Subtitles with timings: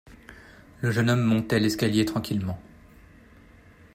[0.79, 2.57] Le jeune homme montait l’escalier tranquillement.